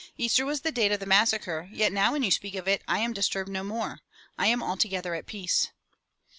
"Easter 0.17 0.47
was 0.47 0.61
the 0.61 0.71
date 0.71 0.91
of 0.91 0.99
the 0.99 1.05
massacre, 1.05 1.69
yet 1.71 1.93
now 1.93 2.13
when 2.13 2.23
you 2.23 2.31
speak 2.31 2.55
of 2.55 2.67
it 2.67 2.83
I 2.87 2.97
am 2.97 3.13
disturbed 3.13 3.51
no 3.51 3.63
more. 3.63 3.99
I 4.35 4.47
am 4.47 4.63
altogether 4.63 5.13
at 5.13 5.27
peace." 5.27 5.69